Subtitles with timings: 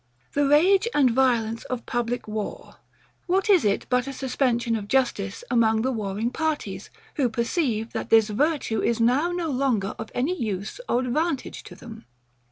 [0.33, 2.77] The rage and violence of public war;
[3.27, 8.09] what is it but a suspension of justice among the warring parties, who perceive, that
[8.09, 12.05] this virtue is now no longer of any USE or advantage to them?